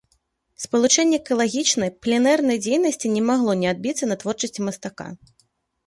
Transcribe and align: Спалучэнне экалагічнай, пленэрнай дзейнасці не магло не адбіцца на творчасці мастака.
Спалучэнне 0.63 1.17
экалагічнай, 1.21 1.93
пленэрнай 2.07 2.57
дзейнасці 2.65 3.07
не 3.19 3.25
магло 3.29 3.51
не 3.63 3.67
адбіцца 3.77 4.05
на 4.15 4.23
творчасці 4.25 4.59
мастака. 4.71 5.07